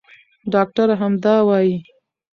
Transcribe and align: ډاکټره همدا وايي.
ډاکټره 0.53 0.95
همدا 1.01 1.35
وايي. 1.47 1.75